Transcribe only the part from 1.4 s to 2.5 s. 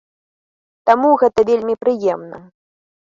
вельмі прыемна.